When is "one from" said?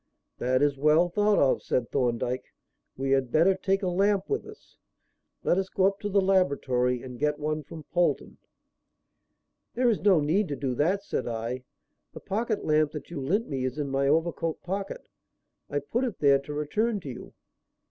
7.37-7.83